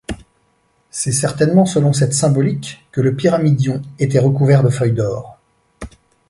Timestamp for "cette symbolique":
1.93-2.83